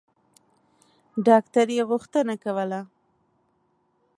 ډاکټر 1.27 1.67
یې 1.75 1.83
غوښتنه 1.89 2.33
کوله. 2.43 2.81